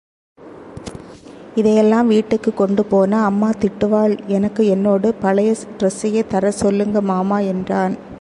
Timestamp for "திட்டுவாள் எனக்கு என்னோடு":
3.59-5.13